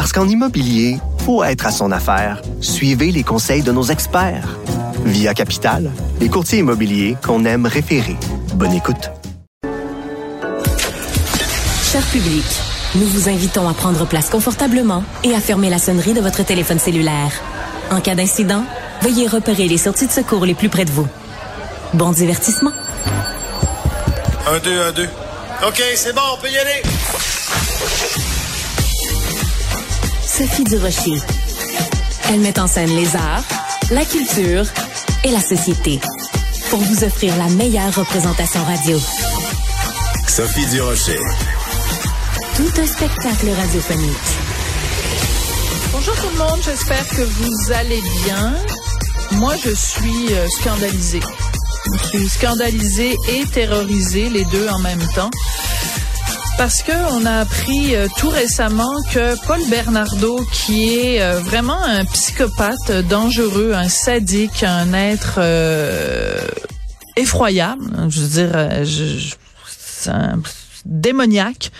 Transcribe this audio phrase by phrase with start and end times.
[0.00, 0.96] Parce qu'en immobilier,
[1.26, 2.40] faut être à son affaire.
[2.62, 4.56] Suivez les conseils de nos experts.
[5.04, 8.16] Via Capital, les courtiers immobiliers qu'on aime référer.
[8.54, 9.10] Bonne écoute.
[11.92, 12.46] Cher public,
[12.94, 16.78] nous vous invitons à prendre place confortablement et à fermer la sonnerie de votre téléphone
[16.78, 17.32] cellulaire.
[17.90, 18.64] En cas d'incident,
[19.02, 21.08] veuillez repérer les sorties de secours les plus près de vous.
[21.92, 22.72] Bon divertissement.
[24.46, 25.10] Un, deux, un, deux.
[25.68, 28.29] OK, c'est bon, on peut y aller.
[30.40, 31.18] Sophie Durocher.
[32.30, 33.44] Elle met en scène les arts,
[33.90, 34.64] la culture
[35.22, 36.00] et la société
[36.70, 38.98] pour vous offrir la meilleure représentation radio.
[40.26, 41.18] Sophie Durocher.
[42.56, 44.16] Tout un spectacle radiophonique.
[45.92, 48.54] Bonjour tout le monde, j'espère que vous allez bien.
[49.32, 51.20] Moi, je suis euh, scandalisée.
[51.84, 55.30] Je suis scandalisée et terrorisée, les deux en même temps.
[56.60, 61.82] Parce que on a appris euh, tout récemment que Paul Bernardo, qui est euh, vraiment
[61.82, 65.40] un psychopathe dangereux, un sadique, un être
[67.16, 69.34] effroyable, je veux dire, je, je,
[69.66, 70.38] c'est un
[70.84, 71.72] démoniaque,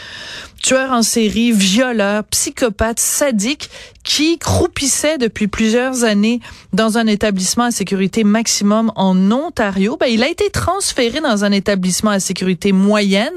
[0.62, 3.70] tueur en série, violeur, psychopathe, sadique,
[4.05, 6.41] qui croupissait depuis plusieurs années
[6.72, 9.97] dans un établissement à sécurité maximum en Ontario.
[9.98, 13.34] Ben, il a été transféré dans un établissement à sécurité moyenne,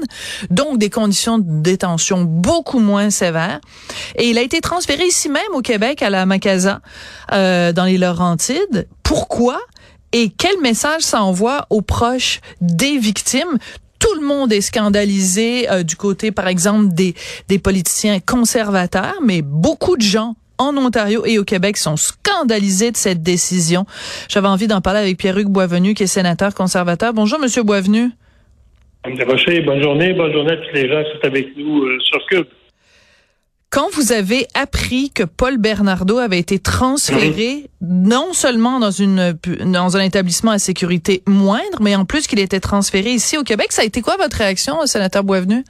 [0.50, 3.60] donc des conditions de détention beaucoup moins sévères.
[4.16, 6.80] Et il a été transféré ici même au Québec, à la Macasa,
[7.32, 8.88] euh, dans les Laurentides.
[9.02, 9.58] Pourquoi?
[10.14, 13.58] et quel message ça envoie aux proches des victimes?
[14.04, 17.14] Tout le monde est scandalisé euh, du côté, par exemple, des,
[17.48, 22.96] des politiciens conservateurs, mais beaucoup de gens en Ontario et au Québec sont scandalisés de
[22.96, 23.86] cette décision.
[24.28, 27.14] J'avais envie d'en parler avec Pierre-Hugues Boisvenu, qui est sénateur conservateur.
[27.14, 28.10] Bonjour, Monsieur Boisvenu.
[29.06, 30.12] Madame Rocher, bonne journée.
[30.12, 32.46] Bonne journée à tous les gens qui sont avec nous euh, sur Cube.
[33.74, 39.34] Quand vous avez appris que Paul Bernardo avait été transféré non seulement dans une
[39.66, 43.72] dans un établissement à sécurité moindre, mais en plus qu'il était transféré ici au Québec,
[43.72, 45.64] ça a été quoi votre réaction, sénateur Boisvenu?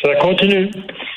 [0.00, 0.70] Ça continue.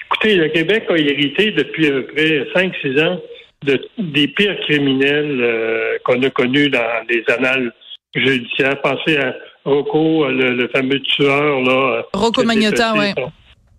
[0.08, 3.22] Écoutez, le Québec a hérité depuis à peu près 5-6 ans
[3.64, 7.72] de, des pires criminels euh, qu'on a connus dans les annales
[8.14, 8.82] judiciaires.
[8.82, 11.62] Pensez à Rocco, le, le fameux tueur.
[11.62, 12.04] là.
[12.14, 13.14] Rocco Magnota, oui.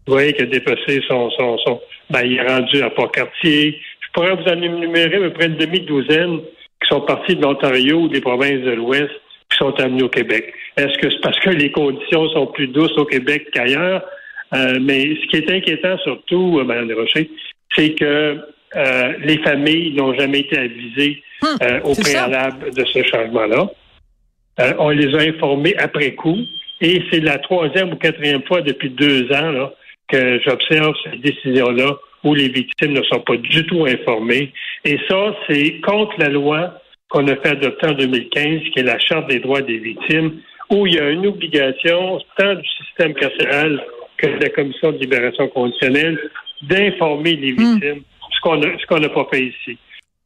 [0.08, 1.80] Oui, qui a dépassé son, son, son,
[2.10, 3.80] ben, il est rendu à Port-Cartier.
[4.00, 6.40] Je pourrais vous en énumérer à peu près une demi-douzaine
[6.82, 9.10] qui sont partis de l'Ontario ou des provinces de l'Ouest
[9.50, 10.52] qui sont amenés au Québec.
[10.76, 14.02] Est-ce que c'est parce que les conditions sont plus douces au Québec qu'ailleurs?
[14.54, 17.30] Euh, mais ce qui est inquiétant surtout, euh, Mme Desrochers,
[17.74, 18.38] c'est que
[18.76, 23.68] euh, les familles n'ont jamais été avisées Hum, euh, au préalable de ce changement-là.
[24.78, 26.38] On les a informés après coup.
[26.80, 29.72] Et c'est la troisième ou quatrième fois depuis deux ans là,
[30.08, 34.52] que j'observe cette décision-là où les victimes ne sont pas du tout informées.
[34.84, 36.74] Et ça, c'est contre la loi
[37.08, 40.40] qu'on a fait adopter en 2015, qui est la Charte des droits des victimes,
[40.70, 43.80] où il y a une obligation, tant du système carcéral
[44.16, 46.18] que de la Commission de libération conditionnelle,
[46.62, 48.02] d'informer les victimes,
[48.34, 49.78] ce qu'on a- ce qu'on n'a pas fait ici.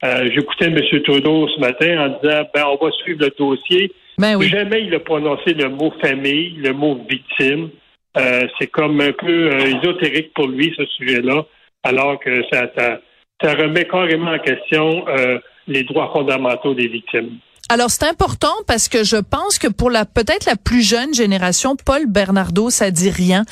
[0.05, 0.81] Euh, J'écoutais M.
[1.05, 3.93] Trudeau ce matin en disant ben on va suivre le dossier.
[4.17, 4.49] Ben oui.
[4.49, 7.69] Jamais il a prononcé le mot famille, le mot victime.
[8.17, 11.45] Euh, c'est comme un peu euh, ésotérique pour lui, ce sujet-là,
[11.85, 13.01] alors que ça, ça,
[13.41, 15.39] ça remet carrément en question euh,
[15.69, 17.39] les droits fondamentaux des victimes.
[17.71, 21.77] Alors c'est important parce que je pense que pour la peut-être la plus jeune génération,
[21.77, 23.45] Paul Bernardo, ça dit rien.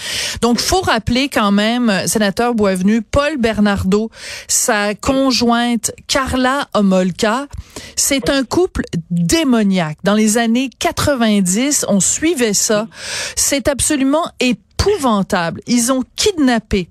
[0.42, 4.10] Donc faut rappeler quand même, euh, sénateur Boisvenu, Paul Bernardo,
[4.48, 7.46] sa conjointe Carla Homolka,
[7.94, 8.82] c'est un couple
[9.12, 9.98] démoniaque.
[10.02, 12.88] Dans les années 90, on suivait ça.
[13.36, 15.60] C'est absolument épouvantable.
[15.68, 16.90] Ils ont kidnappé,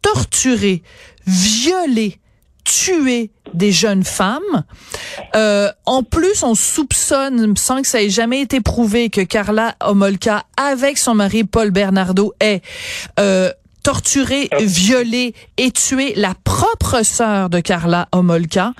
[0.00, 0.84] torturé,
[1.26, 2.20] violé,
[2.68, 4.64] tué des jeunes femmes.
[5.34, 10.44] Euh, en plus, on soupçonne, sans que ça ait jamais été prouvé, que Carla Homolka,
[10.56, 12.60] avec son mari Paul Bernardo, ait
[13.18, 13.50] euh,
[13.88, 14.58] torturé, Ah.
[14.60, 18.74] violé et tué la propre sœur de Carla Homolka.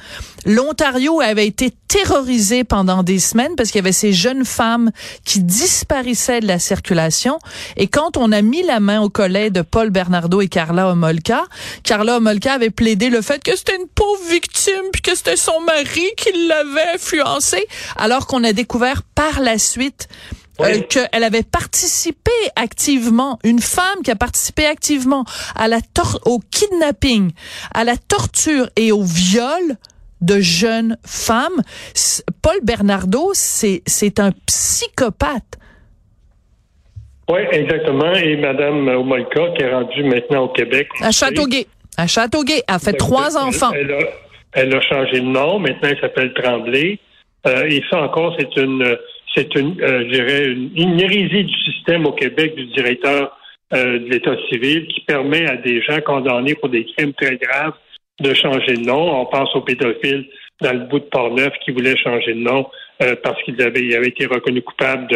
[0.45, 4.91] L'Ontario avait été terrorisé pendant des semaines parce qu'il y avait ces jeunes femmes
[5.25, 7.39] qui disparaissaient de la circulation.
[7.79, 11.45] Et quand on a mis la main au collet de Paul Bernardo et Carla Homolka,
[11.85, 15.59] Carla Homolka avait plaidé le fait que c'était une pauvre victime puis que c'était son
[15.63, 17.67] mari qui l'avait influencée,
[17.97, 20.09] alors qu'on a découvert par la suite
[20.61, 20.87] euh, Oui.
[20.89, 25.25] qu'elle avait participé activement, une femme qui a participé activement
[25.55, 27.31] à la tor au kidnapping,
[27.75, 29.77] à la torture et au viol
[30.21, 31.63] de jeunes femmes.
[32.43, 35.45] Paul Bernardo, c'est un psychopathe.
[37.31, 38.13] Oui, exactement.
[38.15, 40.89] Et Mme Omolka, qui est rendue maintenant au Québec.
[41.03, 41.67] À Châteauguay.
[41.97, 43.71] À Châteauguay, elle a fait trois Elle- enfants.
[43.75, 43.99] Elle a,
[44.53, 45.59] elle a changé de nom.
[45.59, 46.99] Maintenant, elle s'appelle Tremblay.
[47.47, 48.97] Euh, et ça encore, c'est une,
[49.35, 50.03] c'est une, euh,
[50.53, 53.37] une, une hérésie du système au Québec du directeur
[53.75, 57.75] euh, de l'État civil qui permet à des gens condamnés pour des crimes très graves
[58.21, 59.21] de changer de nom.
[59.21, 60.27] On pense aux pédophiles
[60.61, 62.67] dans le bout de Port-Neuf qui voulaient changer de nom
[63.03, 65.07] euh, parce qu'ils avaient, été reconnus coupables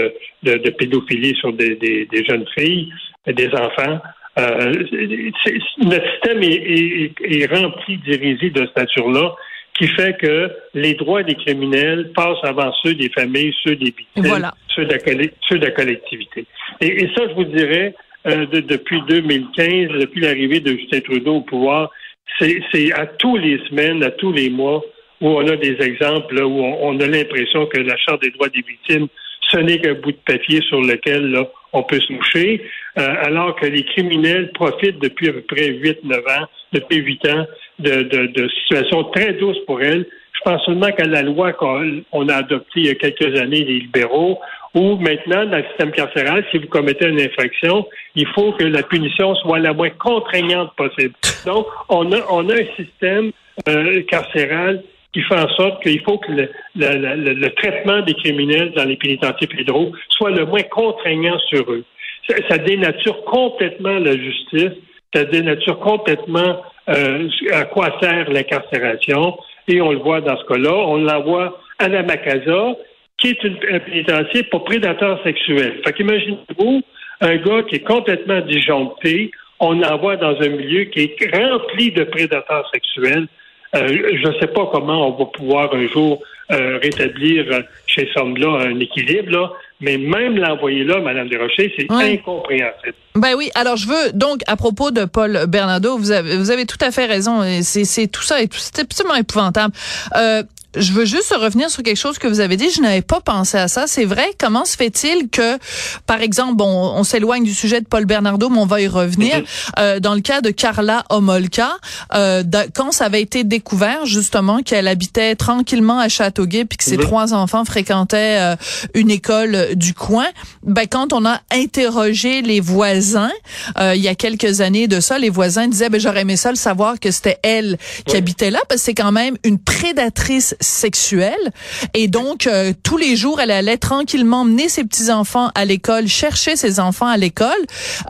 [0.42, 2.92] de, pédophilie sur des, jeunes filles,
[3.26, 3.98] des enfants.
[4.36, 9.34] Notre système est, est- est rempli d'hérésie de cette nature-là
[9.78, 14.24] qui fait que les droits des criminels passent avant ceux des familles, ceux des victimes,
[14.24, 14.52] Voilà.
[14.74, 16.44] ceux, de la, colle- ceux de la collectivité.
[16.80, 17.94] Et, et ça, je vous dirais,
[18.26, 21.90] euh, de- depuis 2015, depuis l'arrivée de Justin Trudeau au pouvoir,
[22.38, 24.82] c'est c'est à tous les semaines, à tous les mois,
[25.20, 28.30] où on a des exemples là, où on, on a l'impression que la Charte des
[28.30, 29.08] droits des victimes,
[29.50, 32.62] ce n'est qu'un bout de papier sur lequel là, on peut se moucher,
[32.98, 37.46] euh, alors que les criminels profitent depuis à peu près 8-9 ans, depuis 8 ans,
[37.78, 40.06] de, de, de situations très douces pour elles.
[40.34, 43.64] Je pense seulement qu'à la loi qu'on on a adoptée il y a quelques années,
[43.64, 44.40] les libéraux,
[44.74, 47.86] où maintenant, dans le système carcéral, si vous commettez une infraction,
[48.16, 51.14] il faut que la punition soit la moins contraignante possible.
[51.46, 53.30] Donc, on a, on a un système
[53.68, 54.82] euh, carcéral
[55.12, 58.96] qui fait en sorte qu'il faut que le, le- le- traitement des criminels dans les
[58.96, 61.84] pénitenciers fédéraux soit le moins contraignant sur eux.
[62.26, 64.72] Ça, ça dénature complètement la justice,
[65.14, 69.38] ça dénature complètement euh, à quoi sert l'incarcération,
[69.68, 70.74] et on le voit dans ce cas-là.
[70.74, 72.74] On l'envoie à la Macasa,
[73.18, 75.80] qui est une, un pénitencier pour prédateurs sexuels.
[75.84, 76.82] Fait qu'imaginez-vous
[77.20, 79.30] un gars qui est complètement disjoncté,
[79.60, 83.28] on l'envoie dans un milieu qui est rempli de prédateurs sexuels.
[83.76, 86.20] Euh, je ne sais pas comment on va pouvoir un jour
[86.50, 91.90] euh, rétablir chez ces hommes-là un équilibre, là, mais même l'envoyer là, Mme Desrochers, c'est
[91.90, 92.94] incompréhensible.
[93.14, 96.64] Ben oui, alors je veux donc à propos de Paul Bernardo, vous avez vous avez
[96.64, 97.42] tout à fait raison.
[97.62, 99.74] C'est tout ça c'est absolument épouvantable.
[100.16, 100.42] Euh,
[100.76, 102.70] je veux juste revenir sur quelque chose que vous avez dit.
[102.70, 103.86] Je n'avais pas pensé à ça.
[103.86, 104.26] C'est vrai.
[104.38, 105.58] Comment se fait-il que,
[106.06, 109.42] par exemple, bon, on s'éloigne du sujet de Paul Bernardo, mais on va y revenir.
[109.78, 111.70] Euh, dans le cas de Carla Homolka,
[112.14, 112.42] euh,
[112.74, 117.02] quand ça avait été découvert justement qu'elle habitait tranquillement à Châteauguay, puis que ses Mhm.
[117.04, 118.56] trois enfants fréquentaient euh,
[118.94, 120.26] une école du coin,
[120.62, 123.32] ben quand on a interrogé les voisins,
[123.78, 126.50] euh, il y a quelques années de ça, les voisins disaient, ben j'aurais aimé ça
[126.50, 130.54] le savoir que c'était elle qui habitait là, parce que c'est quand même une prédatrice
[130.62, 131.52] sexuelle.
[131.94, 136.56] Et donc, euh, tous les jours, elle allait tranquillement mener ses petits-enfants à l'école, chercher
[136.56, 137.50] ses enfants à l'école,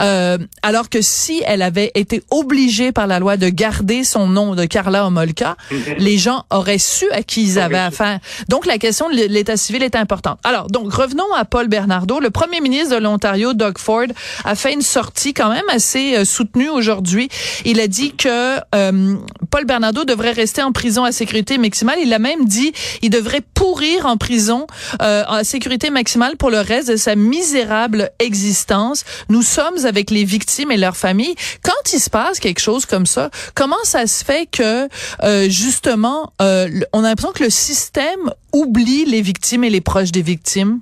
[0.01, 4.55] euh, alors que si elle avait été obligée par la loi de garder son nom
[4.55, 5.57] de Carla Homolka,
[5.99, 8.21] les gens auraient su à qui ils avaient affaire.
[8.49, 10.39] Donc, la question de l'état civil est importante.
[10.45, 12.21] Alors, donc, revenons à Paul Bernardo.
[12.21, 14.07] Le premier ministre de l'Ontario, Doug Ford,
[14.45, 17.29] a fait une sortie quand même assez euh, soutenue aujourd'hui.
[17.65, 19.17] Il a dit que euh,
[19.51, 21.99] Paul Bernardo devrait rester en prison à sécurité maximale.
[22.03, 22.73] Il a même dit
[23.03, 24.67] il devrait pourrir en prison
[25.01, 29.05] euh, à sécurité maximale pour le reste de sa misérable existence.
[29.29, 31.35] Nous sommes avec les victimes et leurs familles.
[31.63, 34.89] Quand il se passe quelque chose comme ça, comment ça se fait que
[35.23, 40.13] euh, justement euh, on a l'impression que le système oublie les victimes et les proches
[40.13, 40.81] des victimes?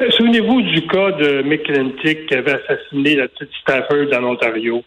[0.00, 4.82] Euh, Souvenez-vous du cas de McClintic qui avait assassiné la petite Stafford dans l'Ontario.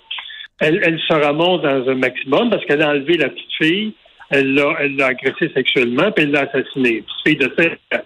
[0.59, 3.93] Elle, elle se ramasse dans un maximum parce qu'elle a enlevé la petite fille,
[4.29, 7.03] elle l'a, elle l'a agressée sexuellement, puis elle l'a assassinée.
[7.03, 8.03] Petite fille de 5 ans.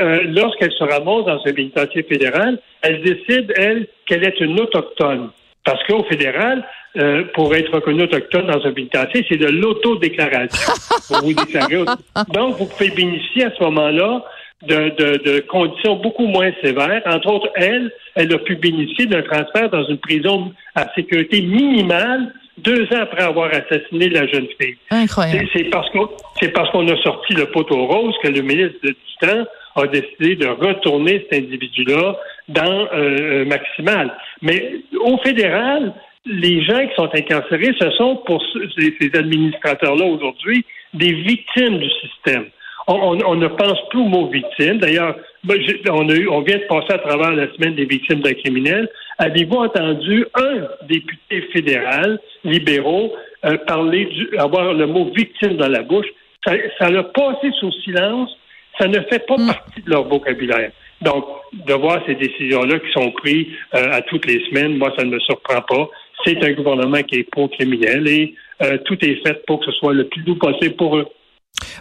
[0.00, 5.30] Euh, lorsqu'elle se ramasse dans un pénitencier fédéral, elle décide, elle, qu'elle est une autochtone.
[5.64, 6.66] Parce qu'au fédéral,
[6.96, 10.72] euh, pour être reconnue autochtone dans un pénitencier, c'est de l'autodéclaration.
[11.22, 11.84] vous déclarez
[12.32, 14.24] Donc, vous pouvez bénéficier à ce moment-là
[14.66, 17.02] de, de- de conditions beaucoup moins sévères.
[17.06, 22.32] Entre autres, elle, elle a pu bénéficier d'un transfert dans une prison à sécurité minimale
[22.58, 24.76] deux ans après avoir assassiné la jeune fille.
[24.90, 25.48] Incroyable.
[25.52, 26.08] C'est parce qu'on
[26.40, 29.44] c'est parce qu'on a sorti le poteau rose que le ministre du temps
[29.76, 32.16] a décidé de retourner cet individu-là
[32.48, 34.16] dans euh, maximal.
[34.42, 35.92] Mais au fédéral,
[36.26, 38.42] les gens qui sont incarcérés, ce sont pour
[38.78, 42.46] ces, ces administrateurs-là aujourd'hui des victimes du système.
[42.86, 44.78] On, on, ne pense plus au mot victime.
[44.78, 45.16] D'ailleurs,
[45.48, 48.88] on, a eu, on vient de passer à travers la semaine des victimes d'un criminel.
[49.18, 53.12] Avez-vous entendu un député fédéral libéraux
[53.44, 56.06] euh, parler du, avoir le mot victime dans la bouche?
[56.44, 58.30] Ça, l'a passé sous silence.
[58.78, 59.46] Ça ne fait pas mm.
[59.46, 60.72] partie de leur vocabulaire.
[61.00, 65.04] Donc, de voir ces décisions-là qui sont prises euh, à toutes les semaines, moi, ça
[65.04, 65.88] ne me surprend pas.
[66.24, 69.92] C'est un gouvernement qui est pro-criminel et euh, tout est fait pour que ce soit
[69.92, 71.06] le plus doux possible pour eux.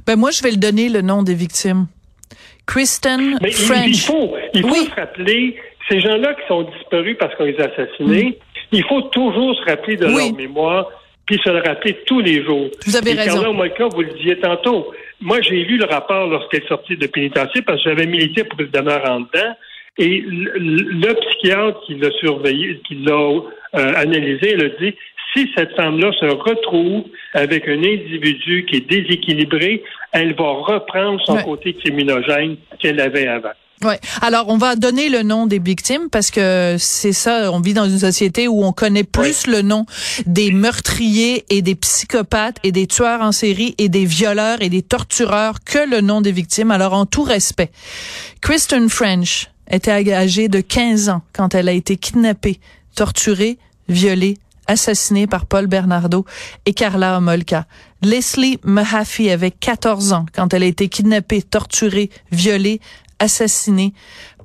[0.05, 1.87] Ben moi, je vais le donner le nom des victimes.
[2.65, 3.87] Kristen French.
[3.87, 5.57] Il, faut, il faut se rappeler,
[5.93, 8.33] ces gens-là qui sont disparus parce qu'on les a assassinés, mm.
[8.71, 10.89] il faut toujours se rappeler de leur mémoire,
[11.25, 12.69] puis se le rappeler tous les jours.
[12.85, 13.41] Vous avez raison.
[13.41, 14.91] Carla Molka, vous le disiez tantôt.
[15.21, 18.59] Moi, j'ai lu le rapport lorsqu'elle est sortie de pénitencier parce que j'avais milité pour
[18.59, 19.55] le demeure en dedans.
[19.99, 23.41] Et le, psychiatre qui l'a surveillé, qui l'a euh,
[23.95, 24.95] analysé, il a dit
[25.33, 31.37] si cette femme-là se retrouve avec un individu qui est déséquilibré, elle va reprendre son
[31.37, 33.53] côté criminogène qu'elle avait avant.
[33.83, 33.99] Ouais.
[34.21, 37.85] Alors, on va donner le nom des victimes parce que c'est ça, on vit dans
[37.85, 39.85] une société où on connaît plus le nom
[40.25, 44.81] des meurtriers et des psychopathes et des tueurs en série et des violeurs et des
[44.81, 46.71] tortureurs que le nom des victimes.
[46.71, 47.71] Alors, en tout respect,
[48.41, 52.59] Kristen French était âgée de 15 ans quand elle a été kidnappée,
[52.95, 53.57] torturée,
[53.89, 54.37] violée,
[54.67, 56.25] assassinée par Paul Bernardo
[56.65, 57.65] et Carla Homolka.
[58.01, 62.81] Leslie Mahaffey avait 14 ans quand elle a été kidnappée, torturée, violée,
[63.23, 63.93] assassinée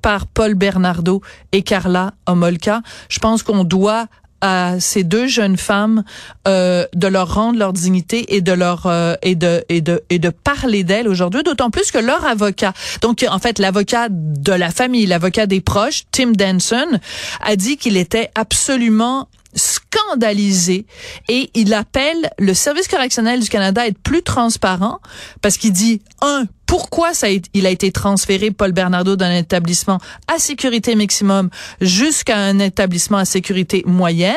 [0.00, 1.20] par Paul Bernardo
[1.52, 2.80] et Carla Homolka.
[3.08, 4.06] Je pense qu'on doit
[4.40, 6.04] à ces deux jeunes femmes
[6.46, 10.20] euh, de leur rendre leur dignité et de leur euh, et de et de et
[10.20, 14.70] de parler d'elles aujourd'hui d'autant plus que leur avocat donc en fait l'avocat de la
[14.70, 17.00] famille l'avocat des proches Tim Denson
[17.40, 20.86] a dit qu'il était absolument scandalisé
[21.28, 25.00] et il appelle le service correctionnel du Canada à être plus transparent
[25.42, 29.98] parce qu'il dit un pourquoi ça a, il a été transféré Paul Bernardo d'un établissement
[30.32, 31.48] à sécurité maximum
[31.80, 34.36] jusqu'à un établissement à sécurité moyenne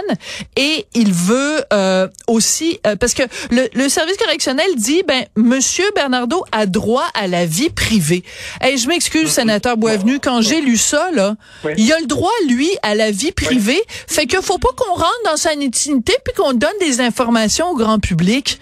[0.56, 5.84] et il veut euh, aussi euh, parce que le, le, service correctionnel dit ben monsieur
[5.94, 8.24] Bernardo a droit à la vie privée.
[8.66, 11.36] Et je m'excuse sénateur Boisvenu quand j'ai lu ça là,
[11.78, 15.22] il a le droit lui à la vie privée, fait que faut pas qu'on rentre
[15.26, 18.62] dans sa intimité puis qu'on donne des informations au grand public.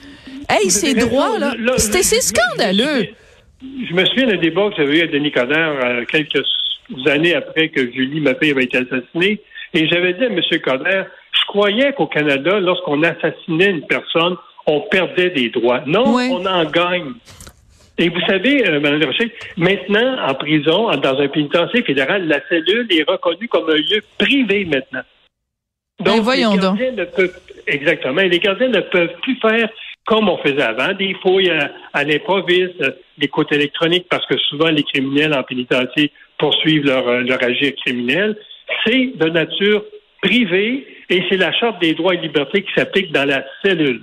[0.50, 3.10] Hey, ces droits là, c'était scandaleux.
[3.62, 6.46] Je me souviens d'un débat que j'avais eu avec Denis Coderre euh, quelques
[7.08, 9.42] années après que Julie, ma fille, avait été assassinée.
[9.74, 10.42] Et j'avais dit à M.
[10.64, 14.36] Coderre, je croyais qu'au Canada, lorsqu'on assassinait une personne,
[14.66, 15.82] on perdait des droits.
[15.86, 17.14] Non, on en gagne.
[17.98, 22.88] Et vous savez, euh, Mme Rocher, maintenant, en prison, dans un pénitencier fédéral, la cellule
[22.92, 25.02] est reconnue comme un lieu privé maintenant.
[26.00, 28.22] Ben, donc, voyons les gardiens Ne peuvent, exactement.
[28.22, 29.70] Les gardiens ne peuvent plus faire
[30.06, 31.52] comme on faisait avant, des fouilles
[31.94, 32.84] à, l'improviste,
[33.18, 37.74] des côtes électroniques, parce que souvent les criminels en pénitencier poursuivent leur, euh, leur agir
[37.84, 38.38] criminel.
[38.86, 39.84] C'est de nature
[40.22, 44.02] privée et c'est la Charte des droits et libertés qui s'applique dans la cellule.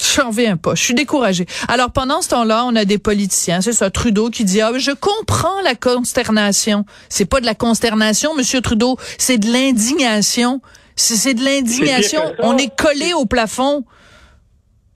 [0.00, 0.74] J'en reviens pas.
[0.76, 1.46] Je suis découragée.
[1.66, 3.60] Alors, pendant ce temps-là, on a des politiciens.
[3.60, 6.84] C'est ça, Trudeau qui dit, ah, je comprends la consternation.
[7.08, 8.96] C'est pas de la consternation, Monsieur Trudeau.
[9.18, 10.60] C'est de l'indignation.
[10.94, 12.20] C'est de l'indignation.
[12.40, 13.84] On est collé au plafond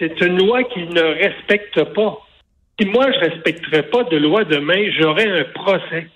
[0.03, 2.19] c'est une loi qu'il ne respecte pas.
[2.81, 6.09] Si moi, je ne respecterais pas de loi demain, j'aurais un procès.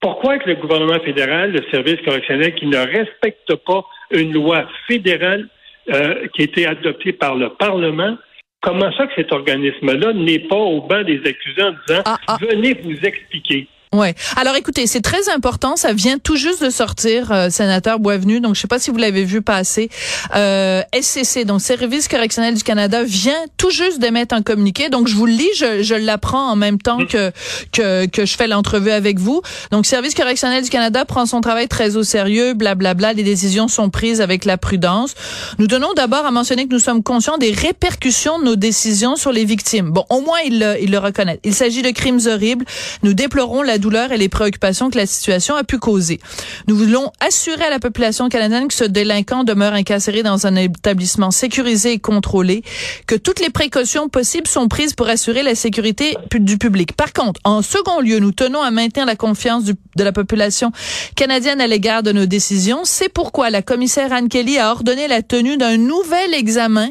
[0.00, 5.48] Pourquoi que le gouvernement fédéral, le service correctionnel, qui ne respecte pas une loi fédérale
[5.92, 8.16] euh, qui a été adoptée par le Parlement,
[8.60, 12.36] comment ça que cet organisme-là n'est pas au banc des accusés en disant ah, ah.
[12.40, 13.66] venez vous expliquer?
[13.92, 14.14] Ouais.
[14.36, 15.76] Alors écoutez, c'est très important.
[15.76, 18.40] Ça vient tout juste de sortir, euh, sénateur Boisvenu.
[18.40, 19.90] Donc je sais pas si vous l'avez vu passer.
[20.34, 24.88] Euh, SCC, donc Service correctionnel du Canada, vient tout juste d'émettre un communiqué.
[24.88, 27.32] Donc je vous le lis, je, je l'apprends en même temps que,
[27.72, 29.42] que que je fais l'entrevue avec vous.
[29.70, 32.54] Donc Service correctionnel du Canada prend son travail très au sérieux.
[32.54, 32.94] Blablabla.
[32.94, 35.14] Bla, bla, les décisions sont prises avec la prudence.
[35.58, 39.32] Nous tenons d'abord à mentionner que nous sommes conscients des répercussions de nos décisions sur
[39.32, 39.90] les victimes.
[39.90, 41.40] Bon, au moins ils le, ils le reconnaissent.
[41.44, 42.64] Il s'agit de crimes horribles.
[43.02, 46.20] Nous déplorons la douleurs et les préoccupations que la situation a pu causer.
[46.68, 51.30] Nous voulons assurer à la population canadienne que ce délinquant demeure incarcéré dans un établissement
[51.30, 52.62] sécurisé et contrôlé,
[53.06, 56.94] que toutes les précautions possibles sont prises pour assurer la sécurité du public.
[56.96, 60.72] Par contre, en second lieu, nous tenons à maintenir la confiance de la population
[61.16, 62.80] canadienne à l'égard de nos décisions.
[62.84, 66.88] C'est pourquoi la commissaire Anne Kelly a ordonné la tenue d'un nouvel examen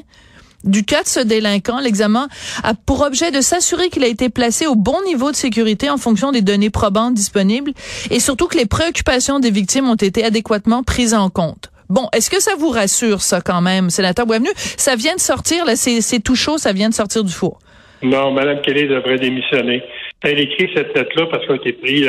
[0.64, 1.80] du cas de ce délinquant.
[1.80, 2.28] L'examen
[2.64, 5.98] a pour objet de s'assurer qu'il a été placé au bon niveau de sécurité en
[5.98, 7.72] fonction des données probantes disponibles
[8.10, 11.72] et surtout que les préoccupations des victimes ont été adéquatement prises en compte.
[11.90, 14.50] Bon, est-ce que ça vous rassure, ça, quand même, sénateur Boisvenu?
[14.56, 17.60] Ça vient de sortir, là, c'est tout chaud, ça vient de sortir du four.
[18.02, 19.84] Non, Mme Kelly devrait démissionner.
[20.24, 22.02] Elle écrit cette lettre-là parce qu'elle a été pris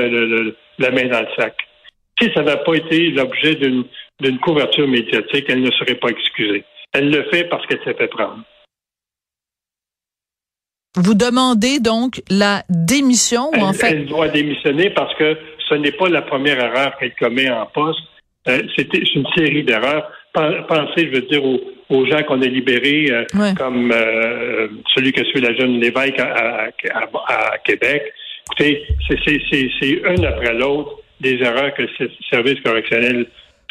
[0.79, 1.57] la main dans le sac.
[2.21, 6.65] Si ça n'a pas été l'objet d'une couverture médiatique, elle ne serait pas excusée.
[6.93, 8.43] Elle le fait parce qu'elle s'est fait prendre.
[10.97, 13.93] Vous demandez donc la démission ou en fait?
[13.93, 18.01] Elle doit démissionner parce que ce n'est pas la première erreur qu'elle commet en poste.
[18.49, 20.11] Euh, c'est une série d'erreurs.
[20.35, 25.41] Pensez, je veux dire, aux, gens qu'on a libérés, euh, comme euh, celui que suit
[25.41, 26.69] la jeune Lévesque à,
[27.29, 28.13] à Québec.
[28.47, 33.27] Écoutez, c'est une après l'autre des erreurs que le service correctionnel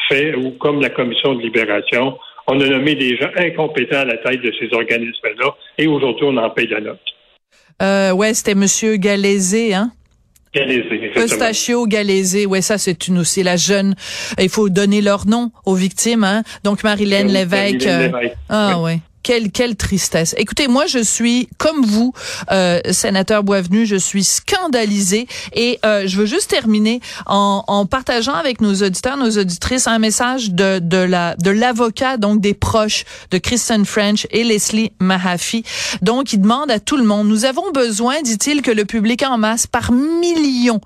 [0.08, 4.18] fait, ou comme la commission de libération on a nommé des gens incompétents à la
[4.18, 7.00] tête de ces organismes-là et aujourd'hui, on en paye la note.
[7.80, 8.66] Euh, ouais, c'était M.
[8.98, 9.92] Galézé, hein?
[10.54, 13.94] Galézé, Eustachio Galézé, ouais, ça c'est une aussi la jeune.
[14.38, 16.42] Il faut donner leur nom aux victimes, hein?
[16.62, 17.86] Donc Marilène Lévesque.
[17.86, 18.10] Euh,
[18.50, 18.98] ah ouais.
[19.22, 20.34] Quelle, quelle tristesse.
[20.36, 22.12] Écoutez, moi, je suis, comme vous,
[22.50, 28.34] euh, sénateur Boisvenu, je suis scandalisée et euh, je veux juste terminer en, en, partageant
[28.34, 33.04] avec nos auditeurs, nos auditrices, un message de, de la de l'avocat, donc des proches
[33.30, 35.62] de Kristen French et Leslie Mahaffey.
[36.02, 39.38] Donc, il demande à tout le monde, nous avons besoin, dit-il, que le public en
[39.38, 40.80] masse, par millions,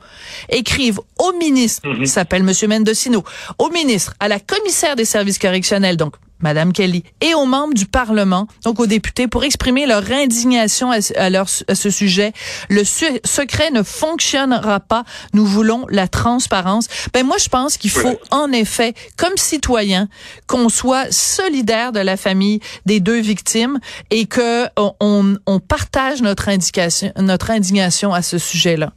[0.49, 2.07] écrive au ministre, mm-hmm.
[2.07, 3.25] s'appelle Monsieur Mendocino,
[3.59, 7.87] au ministre, à la commissaire des services correctionnels, donc Madame Kelly, et aux membres du
[7.87, 12.33] Parlement, donc aux députés, pour exprimer leur indignation à, leur, à ce sujet.
[12.69, 15.05] Le secret ne fonctionnera pas.
[15.33, 16.88] Nous voulons la transparence.
[17.14, 20.09] Ben moi, je pense qu'il faut en effet, comme citoyen,
[20.47, 23.78] qu'on soit solidaire de la famille des deux victimes
[24.11, 28.93] et que on, on partage notre indication, notre indignation à ce sujet-là.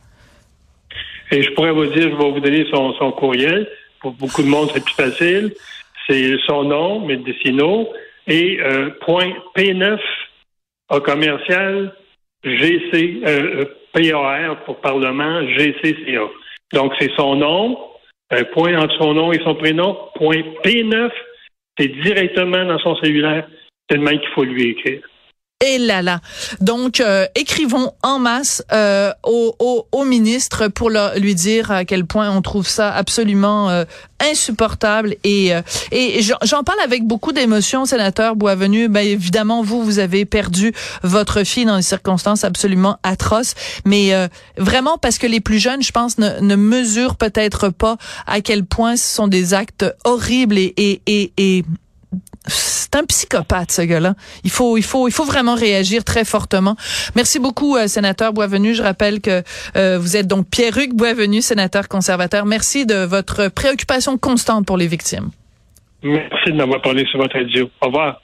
[1.32, 3.68] Et je pourrais vous dire, je vais vous donner son, son courriel.
[4.02, 5.54] Pour beaucoup de monde, c'est plus facile.
[6.10, 7.88] C'est son nom, Medicino,
[8.28, 10.00] et euh, point P9
[10.90, 11.94] au commercial
[12.44, 16.28] GC, euh, PAR pour Parlement, GCCA.
[16.74, 17.78] Donc, c'est son nom,
[18.32, 21.12] un point entre son nom et son prénom, point P9,
[21.78, 23.48] c'est directement dans son cellulaire,
[23.88, 25.02] tellement qu'il faut lui écrire.
[25.62, 26.22] Et là là.
[26.62, 32.06] Donc, euh, écrivons en masse euh, au, au, au, ministre pour lui dire à quel
[32.06, 33.84] point on trouve ça absolument euh,
[34.22, 35.18] insupportable.
[35.26, 38.88] Et, euh, et j'en parle avec beaucoup d'émotion, sénateur Boisvenu.
[38.88, 40.72] Ben, évidemment, vous, vous avez perdu
[41.04, 43.54] votre fille dans des circonstances absolument atroces.
[43.84, 44.14] Mais
[44.58, 48.64] vraiment, parce que les plus jeunes, je pense, ne, ne mesurent peut-être pas à quel
[48.64, 51.66] point ce sont des actes horribles et, et, et, et
[52.50, 54.16] c'est un psychopathe ce gars-là.
[54.44, 56.76] Il faut, il faut, il faut vraiment réagir très fortement.
[57.16, 58.74] Merci beaucoup, euh, sénateur Boisvenu.
[58.74, 59.44] Je rappelle que
[59.76, 62.46] euh, vous êtes donc Pierre-Hugues Boisvenu, sénateur conservateur.
[62.46, 65.30] Merci de votre préoccupation constante pour les victimes.
[66.04, 67.70] Merci de m'avoir parlé sur votre radio.
[67.82, 68.22] Au revoir.